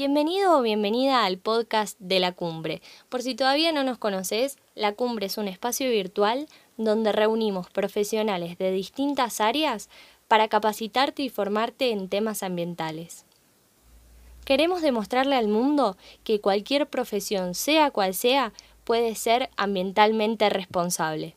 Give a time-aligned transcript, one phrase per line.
[0.00, 2.80] Bienvenido o bienvenida al podcast de la cumbre.
[3.10, 6.46] Por si todavía no nos conoces, la cumbre es un espacio virtual
[6.78, 9.90] donde reunimos profesionales de distintas áreas
[10.26, 13.26] para capacitarte y formarte en temas ambientales.
[14.46, 18.54] Queremos demostrarle al mundo que cualquier profesión, sea cual sea,
[18.84, 21.34] puede ser ambientalmente responsable.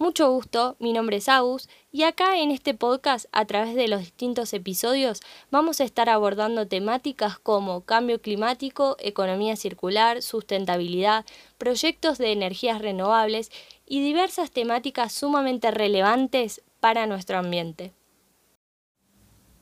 [0.00, 3.98] Mucho gusto, mi nombre es Agus y acá en este podcast, a través de los
[3.98, 11.26] distintos episodios, vamos a estar abordando temáticas como cambio climático, economía circular, sustentabilidad,
[11.58, 13.50] proyectos de energías renovables
[13.86, 17.92] y diversas temáticas sumamente relevantes para nuestro ambiente.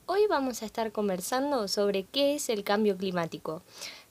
[0.05, 3.63] Hoy vamos a estar conversando sobre qué es el cambio climático.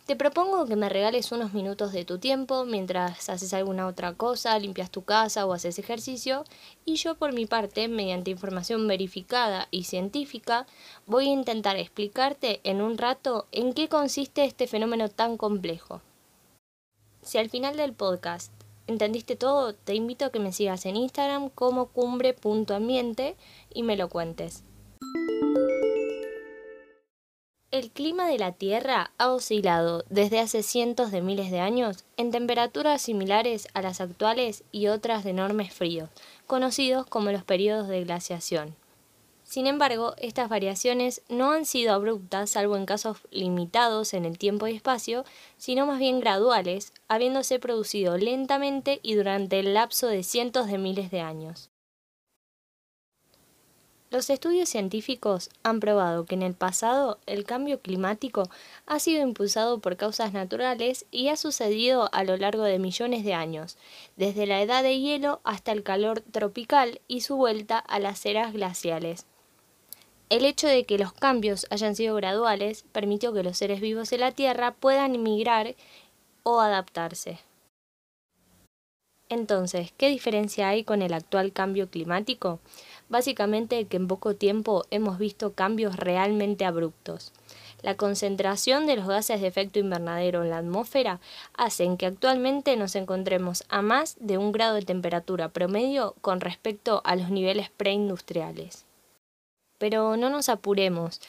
[0.06, 4.60] Te propongo que me regales unos minutos de tu tiempo mientras haces alguna otra cosa,
[4.60, 6.44] limpias tu casa o haces ejercicio
[6.86, 10.68] y yo por mi parte, mediante información verificada y científica,
[11.08, 16.02] voy a intentar explicarte en un rato en qué consiste este fenómeno tan complejo.
[17.24, 18.54] Si al final del podcast
[18.86, 23.36] entendiste todo, te invito a que me sigas en Instagram como cumbre.ambiente
[23.74, 24.64] y me lo cuentes.
[27.76, 32.32] El clima de la Tierra ha oscilado desde hace cientos de miles de años en
[32.32, 36.10] temperaturas similares a las actuales y otras de enormes fríos,
[36.48, 38.78] conocidos como los periodos de glaciación.
[39.44, 44.68] Sin embargo, estas variaciones no han sido abruptas, salvo en casos limitados en el tiempo
[44.68, 45.26] y espacio,
[45.58, 51.12] sino más bien graduales, habiéndose producido lentamente y durante el lapso de cientos de miles
[51.12, 51.70] de años.
[54.16, 58.50] Los estudios científicos han probado que en el pasado el cambio climático
[58.86, 63.34] ha sido impulsado por causas naturales y ha sucedido a lo largo de millones de
[63.34, 63.76] años,
[64.16, 68.54] desde la edad de hielo hasta el calor tropical y su vuelta a las eras
[68.54, 69.26] glaciales.
[70.30, 74.18] El hecho de que los cambios hayan sido graduales permitió que los seres vivos de
[74.18, 75.76] la Tierra puedan emigrar
[76.44, 77.40] o adaptarse.
[79.28, 82.60] Entonces, ¿qué diferencia hay con el actual cambio climático?
[83.10, 87.32] Básicamente que en poco tiempo hemos visto cambios realmente abruptos.
[87.82, 91.20] La concentración de los gases de efecto invernadero en la atmósfera
[91.56, 97.02] hacen que actualmente nos encontremos a más de un grado de temperatura promedio con respecto
[97.04, 98.86] a los niveles preindustriales.
[99.78, 101.22] Pero no nos apuremos.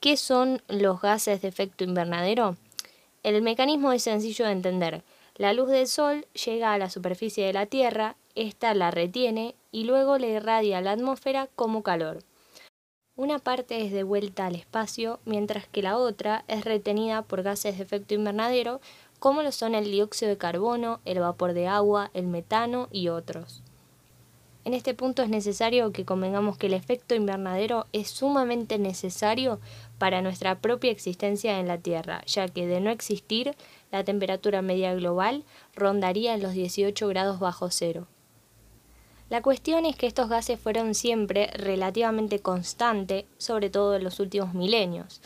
[0.00, 2.56] ¿Qué son los gases de efecto invernadero?
[3.22, 5.04] El mecanismo es sencillo de entender.
[5.36, 9.84] La luz del sol llega a la superficie de la Tierra, ésta la retiene y
[9.84, 12.22] luego le irradia la atmósfera como calor.
[13.16, 17.84] Una parte es devuelta al espacio, mientras que la otra es retenida por gases de
[17.84, 18.80] efecto invernadero,
[19.18, 23.62] como lo son el dióxido de carbono, el vapor de agua, el metano y otros.
[24.64, 29.58] En este punto es necesario que convengamos que el efecto invernadero es sumamente necesario
[29.98, 33.56] para nuestra propia existencia en la Tierra, ya que de no existir,
[33.90, 38.06] la temperatura media global rondaría los 18 grados bajo cero.
[39.30, 44.54] La cuestión es que estos gases fueron siempre relativamente constantes, sobre todo en los últimos
[44.54, 45.22] milenios.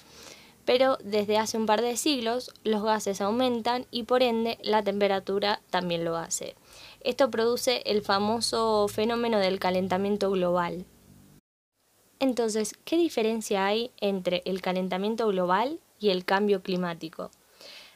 [0.65, 5.61] Pero desde hace un par de siglos los gases aumentan y por ende la temperatura
[5.71, 6.55] también lo hace.
[7.07, 10.87] Esto produce el famoso fenómeno del calentamiento global.
[12.19, 17.31] Entonces, ¿qué diferencia hay entre el calentamiento global y el cambio climático?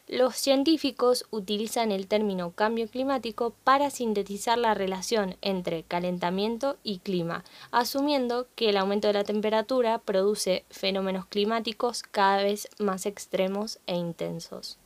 [0.07, 7.43] Los científicos utilizan el término cambio climático para sintetizar la relación entre calentamiento y clima,
[7.73, 13.97] asumiendo que el aumento de la temperatura produce fenómenos climáticos cada vez más extremos e
[13.97, 14.79] intensos.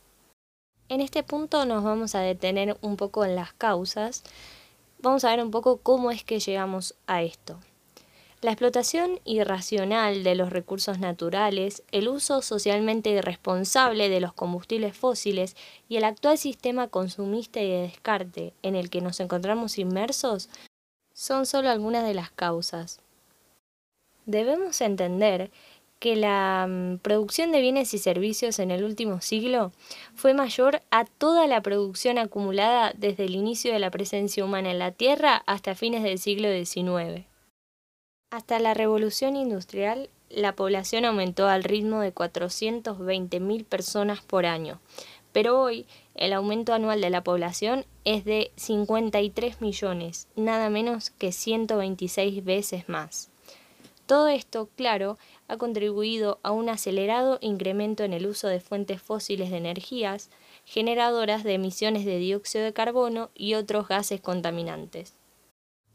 [0.87, 4.23] En este punto nos vamos a detener un poco en las causas.
[4.99, 7.59] Vamos a ver un poco cómo es que llegamos a esto.
[8.41, 15.55] La explotación irracional de los recursos naturales, el uso socialmente irresponsable de los combustibles fósiles
[15.89, 20.49] y el actual sistema consumista y de descarte en el que nos encontramos inmersos
[21.15, 22.99] son solo algunas de las causas.
[24.27, 25.49] Debemos entender
[25.99, 29.71] que la mm, producción de bienes y servicios en el último siglo
[30.13, 34.79] fue mayor a toda la producción acumulada desde el inicio de la presencia humana en
[34.79, 37.25] la Tierra hasta fines del siglo XIX.
[38.31, 44.79] Hasta la revolución industrial, la población aumentó al ritmo de 420.000 personas por año,
[45.31, 51.31] pero hoy el aumento anual de la población es de 53 millones, nada menos que
[51.31, 53.29] 126 veces más.
[54.05, 55.17] Todo esto, claro,
[55.47, 60.29] ha contribuido a un acelerado incremento en el uso de fuentes fósiles de energías,
[60.63, 65.13] generadoras de emisiones de dióxido de carbono y otros gases contaminantes.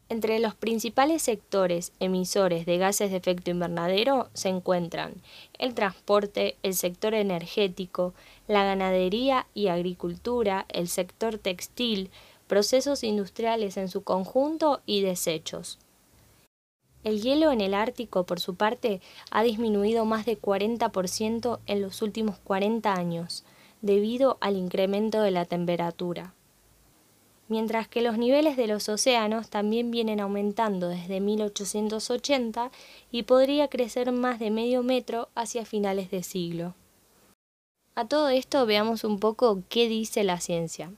[0.09, 5.13] Entre los principales sectores emisores de gases de efecto invernadero se encuentran
[5.57, 8.13] el transporte, el sector energético,
[8.45, 12.11] la ganadería y agricultura, el sector textil,
[12.47, 15.79] procesos industriales en su conjunto y desechos.
[17.03, 19.01] El hielo en el Ártico, por su parte,
[19.31, 23.43] ha disminuido más de 40% en los últimos 40 años,
[23.81, 26.33] debido al incremento de la temperatura
[27.51, 32.71] mientras que los niveles de los océanos también vienen aumentando desde 1880
[33.11, 36.75] y podría crecer más de medio metro hacia finales de siglo.
[37.93, 40.93] A todo esto veamos un poco qué dice la ciencia.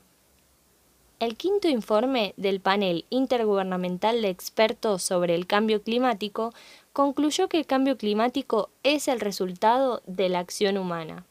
[1.24, 6.52] El quinto informe del panel intergubernamental de expertos sobre el cambio climático
[6.92, 11.24] concluyó que el cambio climático es el resultado de la acción humana.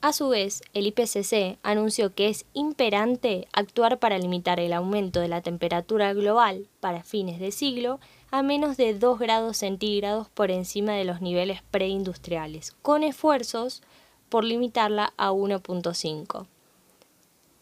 [0.00, 5.28] A su vez, el IPCC anunció que es imperante actuar para limitar el aumento de
[5.28, 8.00] la temperatura global para fines de siglo
[8.32, 13.80] a menos de 2 grados centígrados por encima de los niveles preindustriales, con esfuerzos
[14.28, 16.48] por limitarla a 1.5.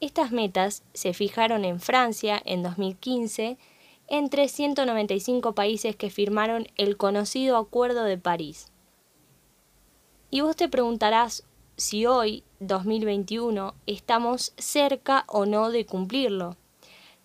[0.00, 3.56] Estas metas se fijaron en Francia en 2015
[4.08, 8.70] entre 195 países que firmaron el conocido Acuerdo de París.
[10.30, 11.44] Y vos te preguntarás,
[11.76, 16.56] si hoy, 2021, estamos cerca o no de cumplirlo.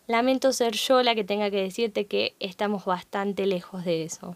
[0.08, 4.36] Lamento ser yo la que tenga que decirte que estamos bastante lejos de eso.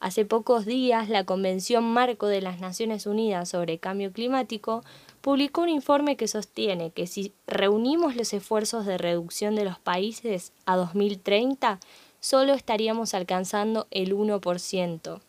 [0.00, 4.82] Hace pocos días, la Convención Marco de las Naciones Unidas sobre Cambio Climático
[5.22, 10.52] publicó un informe que sostiene que si reunimos los esfuerzos de reducción de los países
[10.66, 11.78] a 2030,
[12.20, 15.20] solo estaríamos alcanzando el 1%,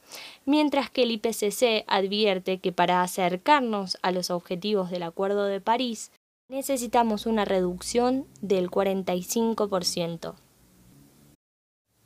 [0.45, 6.11] mientras que el IPCC advierte que para acercarnos a los objetivos del Acuerdo de París
[6.49, 10.35] necesitamos una reducción del 45%.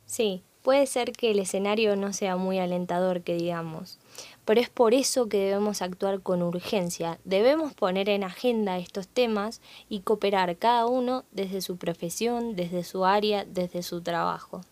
[0.06, 3.98] Sí, puede ser que el escenario no sea muy alentador, que digamos,
[4.48, 7.18] pero es por eso que debemos actuar con urgencia.
[7.24, 9.60] Debemos poner en agenda estos temas
[9.90, 14.62] y cooperar cada uno desde su profesión, desde su área, desde su trabajo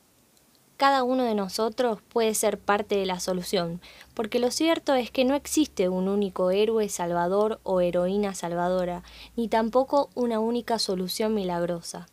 [0.78, 3.81] cada uno de nosotros puede ser parte de la solución,
[4.12, 9.02] porque lo cierto es que no existe un único héroe salvador o heroína salvadora,
[9.37, 12.08] ni tampoco una única solución milagrosa.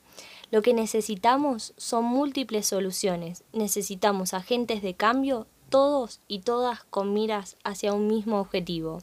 [0.49, 7.57] Lo que necesitamos son múltiples soluciones, necesitamos agentes de cambio, todos y todas con miras
[7.63, 8.99] hacia un mismo objetivo,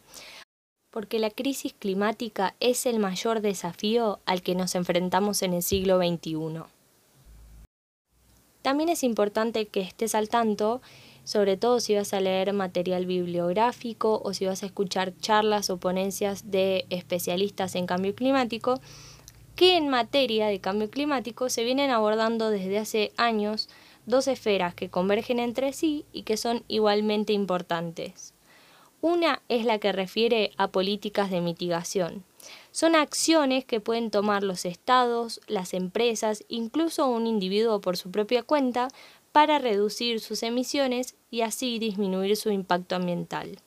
[0.92, 5.98] porque la crisis climática es el mayor desafío al que nos enfrentamos en el siglo
[5.98, 6.62] XXI.
[8.62, 10.80] También es importante que estés al tanto,
[11.24, 15.78] sobre todo si vas a leer material bibliográfico o si vas a escuchar charlas o
[15.78, 18.80] ponencias de especialistas en cambio climático,
[19.56, 23.68] que en materia de cambio climático se vienen abordando desde hace años
[24.10, 28.34] dos esferas que convergen entre sí y que son igualmente importantes.
[29.00, 32.24] Una es la que refiere a políticas de mitigación,
[32.72, 38.42] son acciones que pueden tomar los estados, las empresas, incluso un individuo por su propia
[38.42, 38.88] cuenta,
[39.32, 43.58] para reducir sus emisiones y así disminuir su impacto ambiental.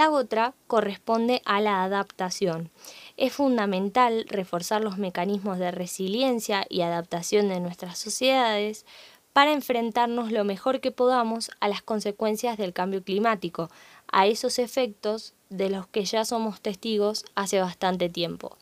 [0.00, 2.70] La otra corresponde a la adaptación.
[3.18, 8.86] Es fundamental reforzar los mecanismos de resiliencia y adaptación de nuestras sociedades
[9.34, 13.68] para enfrentarnos lo mejor que podamos a las consecuencias del cambio climático,
[14.10, 18.56] a esos efectos de los que ya somos testigos hace bastante tiempo.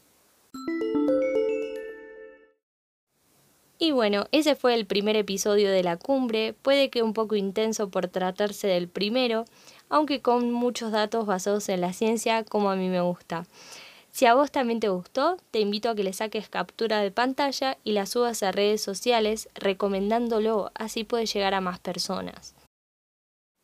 [3.80, 7.90] Y bueno, ese fue el primer episodio de la cumbre, puede que un poco intenso
[7.90, 9.44] por tratarse del primero,
[9.88, 13.46] aunque con muchos datos basados en la ciencia como a mí me gusta.
[14.10, 17.78] Si a vos también te gustó, te invito a que le saques captura de pantalla
[17.84, 22.54] y la subas a redes sociales recomendándolo, así puede llegar a más personas.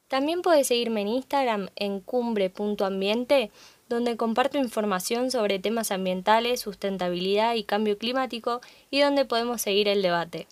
[0.08, 3.50] También puedes seguirme en Instagram en cumbre.ambiente,
[3.88, 10.02] donde comparto información sobre temas ambientales, sustentabilidad y cambio climático y donde podemos seguir el
[10.02, 10.46] debate.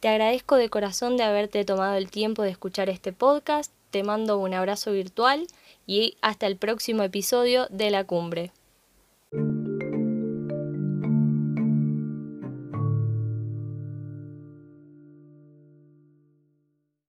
[0.00, 4.38] Te agradezco de corazón de haberte tomado el tiempo de escuchar este podcast, te mando
[4.38, 5.46] un abrazo virtual
[5.86, 8.52] y hasta el próximo episodio de la cumbre.